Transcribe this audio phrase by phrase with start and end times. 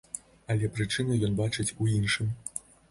[0.53, 2.37] Але прычыну ён бачыць у іншым.